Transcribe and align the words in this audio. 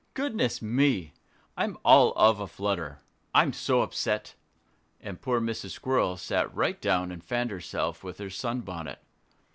Goodness 0.15 0.63
me! 0.63 1.13
I'm 1.55 1.77
all 1.85 2.11
of 2.15 2.39
a 2.39 2.47
flutter 2.47 3.01
I'm 3.35 3.53
so 3.53 3.83
upset." 3.83 4.33
And 4.99 5.21
poor 5.21 5.39
Mrs. 5.39 5.73
Squirrel 5.73 6.17
sat 6.17 6.51
right 6.55 6.81
down 6.81 7.11
and 7.11 7.23
fanned 7.23 7.51
herself 7.51 8.03
with 8.03 8.17
her 8.17 8.31
sun 8.31 8.61
bonnet. 8.61 8.97